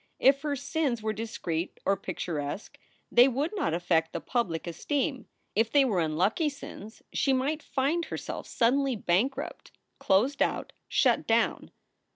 [0.17, 2.79] If her sins were discreet or picturesque
[3.11, 5.27] they would not affect the public esteem.
[5.55, 11.69] If they were unlucky sins, she might find herself suddenly bankrupt, closed out, shut down.